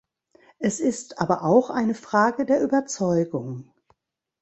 [0.57, 3.71] Es ist aber auch eine Frage der Überzeugung.